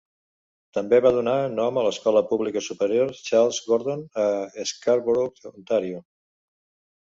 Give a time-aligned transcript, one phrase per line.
[0.75, 4.27] També va donar nom a l'escola pública superior Charles Gordon a
[4.73, 6.03] Scarborough, Ontario.